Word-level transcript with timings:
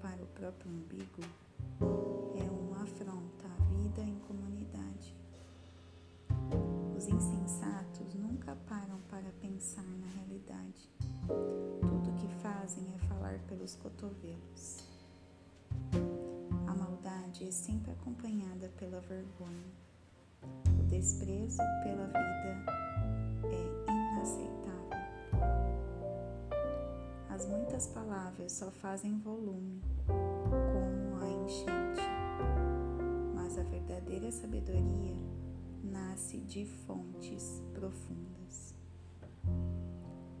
para 0.00 0.22
o 0.22 0.26
próprio 0.28 0.70
umbigo 0.70 1.22
é 2.34 2.50
uma 2.50 2.82
afronta 2.82 3.46
à 3.46 3.64
vida 3.64 4.00
em 4.00 4.18
comunidade. 4.20 5.14
Os 6.96 7.06
insensatos 7.06 8.14
nunca 8.14 8.56
param 8.68 8.98
para 9.10 9.30
pensar 9.40 9.84
na 9.84 10.06
realidade. 10.06 10.90
Tudo 11.80 12.10
o 12.10 12.14
que 12.14 12.28
fazem 12.42 12.84
é 12.94 12.98
falar 13.06 13.38
pelos 13.40 13.74
cotovelos. 13.76 14.84
A 16.66 16.74
maldade 16.74 17.46
é 17.46 17.50
sempre 17.50 17.92
acompanhada 17.92 18.68
pela 18.78 19.00
vergonha. 19.00 19.72
O 20.78 20.82
desprezo 20.88 21.62
pela 21.82 22.06
vida 22.06 22.64
é 23.44 23.92
inaceitável. 23.92 24.79
As 27.40 27.46
muitas 27.46 27.86
palavras 27.86 28.52
só 28.52 28.70
fazem 28.70 29.18
volume, 29.18 29.82
como 30.06 31.24
a 31.24 31.26
enchente, 31.26 32.02
mas 33.34 33.58
a 33.58 33.62
verdadeira 33.62 34.30
sabedoria 34.30 35.16
nasce 35.82 36.36
de 36.40 36.66
fontes 36.66 37.62
profundas. 37.72 38.74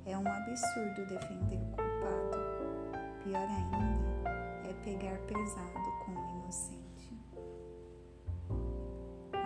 É 0.04 0.14
um 0.18 0.28
absurdo 0.28 1.06
defender 1.06 1.62
o 1.62 1.70
culpado. 1.70 2.38
Pior 3.24 3.48
ainda 3.48 4.68
é 4.68 4.74
pegar 4.84 5.16
pesado 5.20 5.80
com 6.04 6.12
o 6.12 6.38
inocente. 6.42 7.18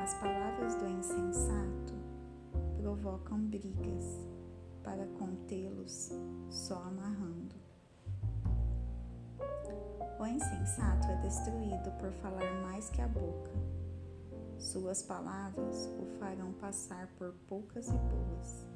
As 0.03 0.12
palavras 0.14 0.75
do 0.75 0.89
insensato 0.89 1.95
provocam 2.83 3.39
brigas 3.47 4.34
para 4.85 5.07
contê-los 5.19 6.13
só 6.51 6.77
amarrando. 6.85 7.57
O 10.21 10.27
insensato 10.27 11.09
é 11.09 11.17
destruído 11.23 11.91
por 11.99 12.13
falar 12.13 12.63
mais 12.63 12.89
que 12.91 13.03
a 13.03 13.09
boca 13.09 13.51
suas 14.59 15.03
palavras 15.03 15.91
o 15.99 16.07
farão 16.19 16.53
passar 16.55 17.09
por 17.19 17.35
poucas 17.47 17.89
e 17.89 17.93
boas. 17.93 18.67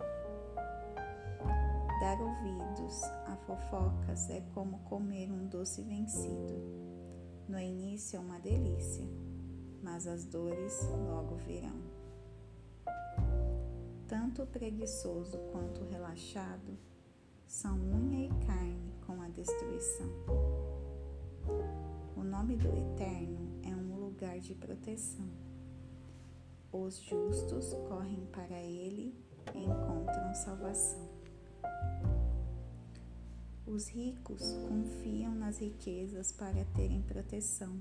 Dar 2.01 2.21
ouvidos 2.21 3.03
a 3.27 3.37
fofocas 3.47 4.29
é 4.29 4.41
como 4.55 4.79
comer 4.81 5.33
um 5.33 5.47
doce 5.47 5.83
vencido. 5.83 6.63
No 7.49 7.59
início 7.59 8.19
é 8.19 8.21
uma 8.21 8.39
delícia, 8.39 9.09
mas 9.83 10.07
as 10.07 10.25
dores 10.25 10.79
logo 11.07 11.37
virão. 11.37 11.98
Tanto 14.09 14.47
preguiçoso 14.47 15.37
quanto 15.53 15.85
relaxado 15.85 16.79
são 17.47 17.79
unha 17.79 18.25
e 18.25 18.47
carne 18.47 18.95
com 19.07 19.21
a 19.21 19.29
destruição. 19.29 20.11
O 22.17 22.25
nome 22.25 22.57
do 22.57 22.69
Eterno 22.69 23.61
é 23.63 23.77
um 23.77 24.01
lugar 24.01 24.41
de 24.41 24.55
proteção. 24.55 25.29
Os 26.73 26.99
justos 27.03 27.75
correm 27.87 28.25
para 28.33 28.59
ele 28.59 29.15
e 29.55 29.65
encontram 29.65 30.35
salvação. 30.35 31.07
Os 33.67 33.89
ricos 33.89 34.55
confiam 34.67 35.35
nas 35.35 35.59
riquezas 35.59 36.33
para 36.33 36.65
terem 36.75 37.03
proteção, 37.03 37.79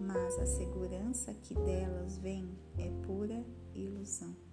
mas 0.00 0.36
a 0.40 0.46
segurança 0.46 1.32
que 1.32 1.54
delas 1.54 2.18
vem 2.18 2.58
é 2.76 2.90
pura 3.06 3.44
ilusão. 3.72 4.47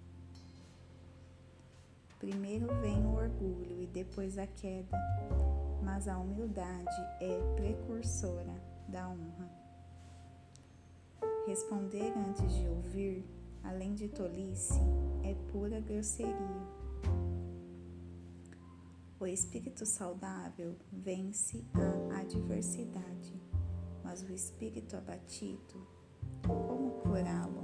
Primeiro 2.18 2.66
vem 2.80 3.04
o 3.04 3.14
orgulho 3.14 3.82
e 3.82 3.86
depois 3.86 4.38
a 4.38 4.46
queda, 4.46 4.96
mas 5.82 6.08
a 6.08 6.18
humildade 6.18 7.00
é 7.20 7.38
precursora 7.56 8.62
da 8.88 9.08
honra. 9.08 9.50
Responder 11.46 12.12
antes 12.16 12.52
de 12.54 12.66
ouvir 12.68 13.24
além 13.62 13.94
de 13.94 14.08
tolice, 14.08 14.80
é 15.22 15.34
pura 15.50 15.80
grosseria. 15.80 16.76
O 19.18 19.26
espírito 19.26 19.84
saudável 19.84 20.76
vence 20.92 21.64
a 22.10 22.20
adversidade, 22.20 23.34
mas 24.04 24.22
o 24.22 24.32
espírito 24.32 24.96
abatido, 24.96 25.86
como 26.46 26.90
curá-lo? 27.02 27.55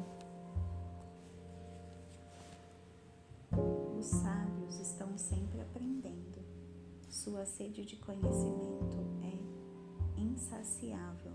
Sua 7.22 7.46
sede 7.46 7.84
de 7.84 7.94
conhecimento 7.94 8.98
é 9.22 10.20
insaciável. 10.20 11.30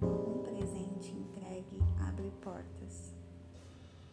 Um 0.00 0.42
presente 0.42 1.12
entregue 1.12 1.76
abre 2.00 2.32
portas. 2.40 3.12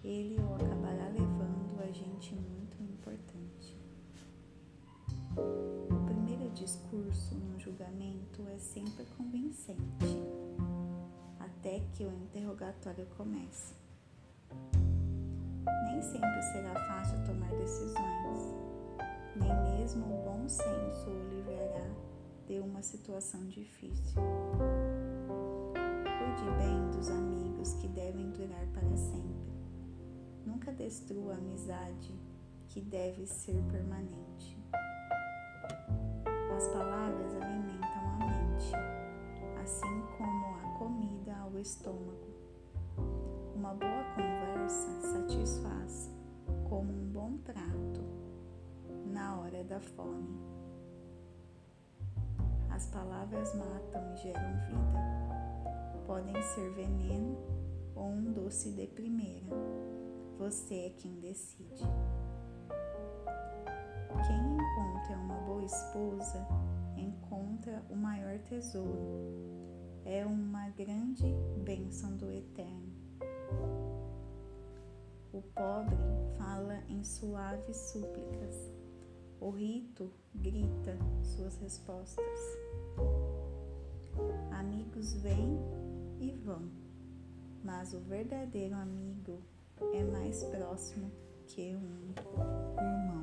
Ele 0.03 0.37
o 0.41 0.55
acabará 0.55 1.07
levando 1.07 1.79
a 1.81 1.89
gente 1.89 2.35
muito 2.35 2.83
importante. 2.83 3.77
O 5.37 6.05
primeiro 6.05 6.49
discurso 6.49 7.35
no 7.35 7.57
julgamento 7.57 8.45
é 8.49 8.57
sempre 8.57 9.05
convincente, 9.17 10.21
até 11.39 11.79
que 11.93 12.03
o 12.03 12.11
interrogatório 12.11 13.07
comece. 13.15 13.73
Nem 15.85 16.01
sempre 16.01 16.41
será 16.51 16.73
fácil 16.89 17.25
tomar 17.25 17.51
decisões, 17.51 18.53
nem 19.35 19.77
mesmo 19.77 20.05
o 20.05 20.23
bom 20.23 20.47
senso 20.47 21.09
o 21.09 21.29
livrará 21.29 21.89
de 22.47 22.59
uma 22.59 22.81
situação 22.81 23.45
difícil. 23.47 24.21
Cuide 26.03 26.57
bem 26.57 26.91
dos 26.91 27.09
amigos 27.09 27.73
que 27.73 27.87
devem 27.87 28.31
durar 28.31 28.65
para 28.73 28.97
sempre. 28.97 29.53
Nunca 30.45 30.71
destrua 30.71 31.33
a 31.33 31.37
amizade 31.37 32.13
que 32.69 32.81
deve 32.81 33.25
ser 33.25 33.61
permanente. 33.71 34.57
As 36.55 36.67
palavras 36.69 37.35
alimentam 37.35 37.87
a 37.87 38.25
mente, 38.25 38.73
assim 39.63 40.01
como 40.17 40.55
a 40.55 40.77
comida 40.77 41.37
ao 41.37 41.57
estômago. 41.59 42.27
Uma 43.55 43.73
boa 43.73 44.03
conversa 44.15 45.01
satisfaz, 45.01 46.11
como 46.67 46.91
um 46.91 47.11
bom 47.11 47.37
prato, 47.37 48.18
na 49.05 49.39
hora 49.39 49.63
da 49.63 49.79
fome. 49.79 50.39
As 52.69 52.87
palavras 52.87 53.53
matam 53.55 54.13
e 54.13 54.17
geram 54.17 54.57
vida 54.67 55.19
podem 56.09 56.41
ser 56.41 56.71
veneno 56.71 57.37
ou 57.95 58.05
um 58.05 58.33
doce 58.33 58.71
de 58.71 58.87
primeira. 58.87 59.45
Você 60.39 60.87
é 60.87 60.89
quem 60.89 61.19
decide. 61.19 61.83
Quem 64.25 64.55
encontra 64.55 65.17
uma 65.19 65.35
boa 65.41 65.63
esposa 65.63 66.47
encontra 66.97 67.85
o 67.91 67.95
maior 67.95 68.39
tesouro. 68.39 68.97
É 70.03 70.25
uma 70.25 70.69
grande 70.69 71.31
bênção 71.63 72.17
do 72.17 72.31
Eterno. 72.31 72.91
O 75.31 75.43
pobre 75.53 75.95
fala 76.39 76.81
em 76.89 77.03
suaves 77.03 77.77
súplicas. 77.77 78.78
O 79.41 79.51
rito 79.51 80.11
grita 80.35 80.97
suas 81.23 81.57
respostas. 81.57 82.39
Amigos 84.51 85.13
vêm 85.13 85.57
e 86.19 86.31
vão, 86.31 86.69
mas 87.63 87.93
o 87.93 87.99
verdadeiro 87.99 88.75
amigo 88.75 89.39
é 89.93 90.03
mais 90.03 90.43
próximo 90.43 91.09
que 91.47 91.75
um 91.75 92.13
irmão. 92.77 93.19